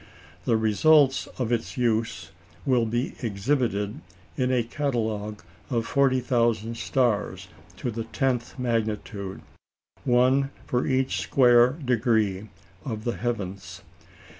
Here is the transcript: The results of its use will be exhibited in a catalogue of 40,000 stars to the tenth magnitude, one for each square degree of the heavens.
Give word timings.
The 0.45 0.57
results 0.57 1.27
of 1.37 1.51
its 1.51 1.77
use 1.77 2.31
will 2.65 2.87
be 2.87 3.13
exhibited 3.21 4.01
in 4.35 4.51
a 4.51 4.63
catalogue 4.63 5.43
of 5.69 5.85
40,000 5.85 6.75
stars 6.75 7.47
to 7.77 7.91
the 7.91 8.05
tenth 8.05 8.57
magnitude, 8.57 9.41
one 10.03 10.49
for 10.65 10.87
each 10.87 11.19
square 11.21 11.73
degree 11.73 12.49
of 12.83 13.03
the 13.03 13.15
heavens. 13.17 13.83